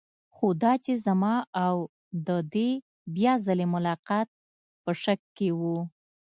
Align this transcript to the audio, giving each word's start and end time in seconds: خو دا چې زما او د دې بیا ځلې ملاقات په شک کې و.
خو 0.35 0.47
دا 0.63 0.73
چې 0.85 0.93
زما 1.05 1.35
او 1.65 1.75
د 2.27 2.29
دې 2.53 2.69
بیا 3.15 3.33
ځلې 3.45 3.65
ملاقات 3.75 4.27
په 4.83 4.91
شک 5.03 5.19
کې 5.37 5.49
و. 5.59 5.61